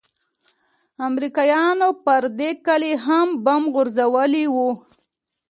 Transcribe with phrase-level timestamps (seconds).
[1.07, 4.69] امريکايانو پر دې كلي هم بم غورځولي وو.